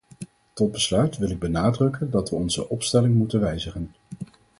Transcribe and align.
Tot 0.53 0.71
besluit 0.71 1.17
wil 1.17 1.29
ik 1.29 1.39
benadrukken 1.39 2.11
dat 2.11 2.29
we 2.29 2.35
onze 2.35 2.69
opstelling 2.69 3.15
moeten 3.15 3.39
wijzigen. 3.39 3.91